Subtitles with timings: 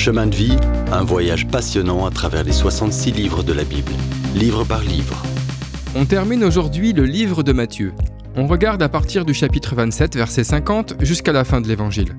[0.00, 0.56] Chemin de vie,
[0.92, 3.92] un voyage passionnant à travers les 66 livres de la Bible,
[4.34, 5.22] livre par livre.
[5.94, 7.92] On termine aujourd'hui le livre de Matthieu.
[8.34, 12.16] On regarde à partir du chapitre 27, verset 50, jusqu'à la fin de l'évangile.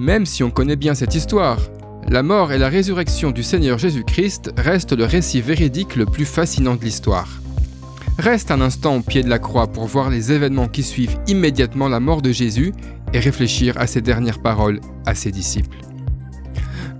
[0.00, 1.60] Même si on connaît bien cette histoire,
[2.08, 6.74] la mort et la résurrection du Seigneur Jésus-Christ restent le récit véridique le plus fascinant
[6.74, 7.28] de l'histoire.
[8.18, 11.88] Reste un instant au pied de la croix pour voir les événements qui suivent immédiatement
[11.88, 12.72] la mort de Jésus
[13.12, 15.87] et réfléchir à ses dernières paroles à ses disciples.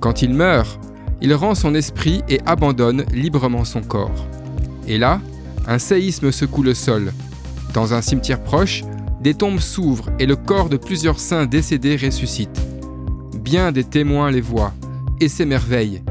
[0.00, 0.78] Quand il meurt,
[1.20, 4.26] il rend son esprit et abandonne librement son corps.
[4.86, 5.20] Et là,
[5.66, 7.12] un séisme secoue le sol.
[7.74, 8.84] Dans un cimetière proche,
[9.20, 12.60] des tombes s'ouvrent et le corps de plusieurs saints décédés ressuscite.
[13.40, 14.72] Bien des témoins les voient
[15.20, 16.02] et s'émerveillent.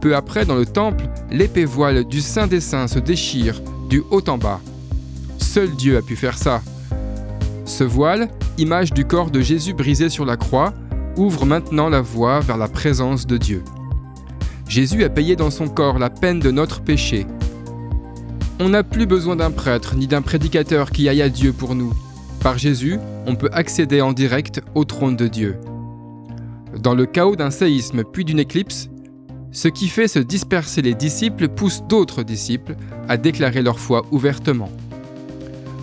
[0.00, 4.28] Peu après, dans le temple, l'épée voile du Saint des Saints se déchire du haut
[4.28, 4.60] en bas.
[5.38, 6.60] Seul Dieu a pu faire ça.
[7.64, 10.74] Ce voile, image du corps de Jésus brisé sur la croix,
[11.16, 13.62] ouvre maintenant la voie vers la présence de Dieu.
[14.68, 17.26] Jésus a payé dans son corps la peine de notre péché.
[18.60, 21.92] On n'a plus besoin d'un prêtre ni d'un prédicateur qui aille à Dieu pour nous.
[22.40, 25.56] Par Jésus, on peut accéder en direct au trône de Dieu.
[26.78, 28.88] Dans le chaos d'un séisme puis d'une éclipse,
[29.52, 32.76] ce qui fait se disperser les disciples pousse d'autres disciples
[33.08, 34.70] à déclarer leur foi ouvertement.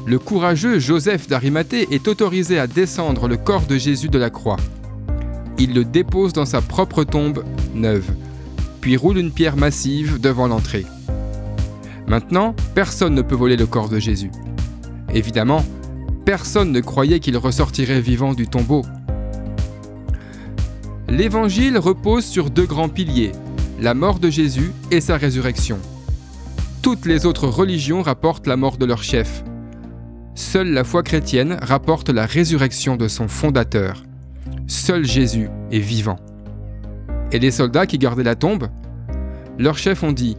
[0.08, 4.58] Le courageux Joseph d'Arimathée est autorisé à descendre le corps de Jésus de la croix.
[5.60, 7.44] Il le dépose dans sa propre tombe
[7.76, 8.10] neuve,
[8.80, 10.86] puis roule une pierre massive devant l'entrée.
[12.08, 14.32] Maintenant, personne ne peut voler le corps de Jésus.
[15.14, 15.66] Évidemment,
[16.24, 18.84] personne ne croyait qu'il ressortirait vivant du tombeau.
[21.10, 23.34] L'Évangile repose sur deux grands piliers,
[23.82, 25.78] la mort de Jésus et sa résurrection.
[26.82, 29.44] Toutes les autres religions rapportent la mort de leur chef.
[30.36, 34.04] Seule la foi chrétienne rapporte la résurrection de son fondateur.
[34.70, 36.18] Seul Jésus est vivant.
[37.32, 38.68] Et les soldats qui gardaient la tombe
[39.58, 40.38] Leurs chefs ont dit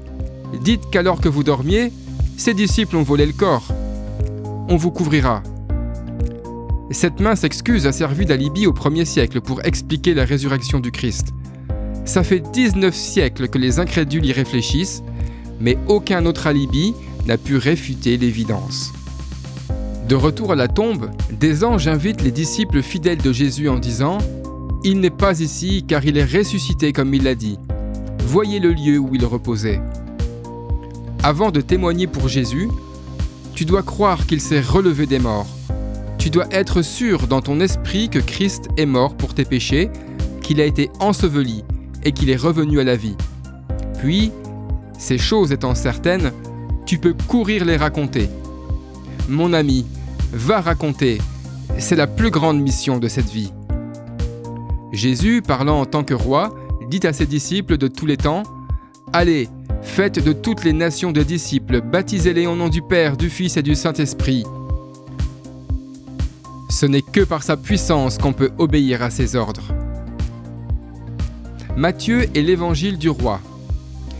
[0.62, 1.92] Dites qu'alors que vous dormiez,
[2.36, 3.66] ses disciples ont volé le corps.
[4.68, 5.42] On vous couvrira.
[6.92, 11.30] Cette mince excuse a servi d'alibi au premier siècle pour expliquer la résurrection du Christ.
[12.04, 15.02] Ça fait 19 siècles que les incrédules y réfléchissent,
[15.58, 16.94] mais aucun autre alibi
[17.26, 18.92] n'a pu réfuter l'évidence.
[20.10, 24.18] De retour à la tombe, des anges invitent les disciples fidèles de Jésus en disant⁇
[24.82, 27.60] Il n'est pas ici car il est ressuscité comme il l'a dit.
[28.26, 29.80] Voyez le lieu où il reposait.
[31.22, 32.68] Avant de témoigner pour Jésus,
[33.54, 35.46] tu dois croire qu'il s'est relevé des morts.
[36.18, 39.90] Tu dois être sûr dans ton esprit que Christ est mort pour tes péchés,
[40.42, 41.62] qu'il a été enseveli
[42.02, 43.14] et qu'il est revenu à la vie.
[44.00, 44.32] Puis,
[44.98, 46.32] ces choses étant certaines,
[46.84, 48.28] tu peux courir les raconter.
[49.28, 49.86] Mon ami,
[50.32, 51.18] va raconter,
[51.78, 53.52] c'est la plus grande mission de cette vie.
[54.92, 56.54] Jésus, parlant en tant que roi,
[56.88, 58.42] dit à ses disciples de tous les temps,
[59.12, 59.48] Allez,
[59.82, 63.62] faites de toutes les nations de disciples, baptisez-les au nom du Père, du Fils et
[63.62, 64.44] du Saint-Esprit.
[66.68, 69.74] Ce n'est que par sa puissance qu'on peut obéir à ses ordres.
[71.76, 73.40] Matthieu est l'évangile du roi.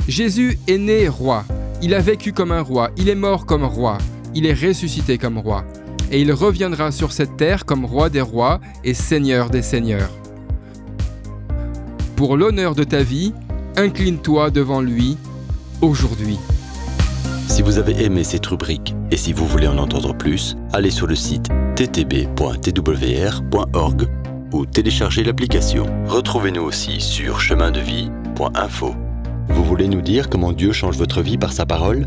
[0.09, 1.44] Jésus est né roi.
[1.82, 2.91] Il a vécu comme un roi.
[2.97, 3.98] Il est mort comme roi.
[4.34, 5.65] Il est ressuscité comme roi.
[6.10, 10.10] Et il reviendra sur cette terre comme roi des rois et seigneur des seigneurs.
[12.16, 13.32] Pour l'honneur de ta vie,
[13.76, 15.16] incline-toi devant lui
[15.81, 16.38] aujourd'hui.
[17.48, 21.06] Si vous avez aimé cette rubrique et si vous voulez en entendre plus, allez sur
[21.06, 22.38] le site ttb.twr.org
[24.53, 25.87] ou téléchargez l'application.
[26.06, 28.94] Retrouvez-nous aussi sur chemindevie.info.
[29.48, 32.06] Vous voulez nous dire comment Dieu change votre vie par sa parole?